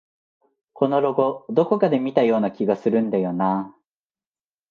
[0.73, 3.77] このロゴ、どこかで見たような気がするんだよなあ